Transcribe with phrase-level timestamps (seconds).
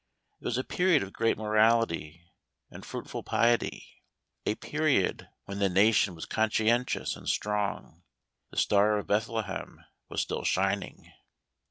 [0.39, 2.25] It was a period of great morality
[2.71, 3.83] and fruitful piet}^
[4.47, 8.01] A period when the nation was conscientious and strong.
[8.49, 11.13] The Star of Bethlehem was still shining.